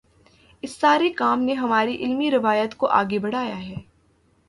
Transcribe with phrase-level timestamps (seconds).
[0.63, 3.75] اس سارے کام نے ہماری علمی روایت کو آگے بڑھایا ہے۔